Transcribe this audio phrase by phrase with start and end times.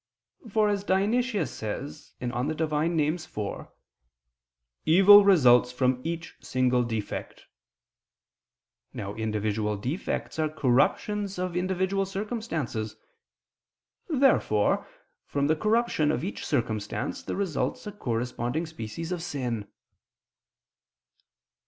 [0.49, 2.29] For, as Dionysius says (Div.
[2.31, 2.49] Nom.
[2.49, 3.29] iv),
[4.87, 7.45] "evil results from each single defect."
[8.95, 12.95] Now individual defects are corruptions of individual circumstances.
[14.09, 14.87] Therefore
[15.27, 19.67] from the corruption of each circumstance there results a corresponding species of sin.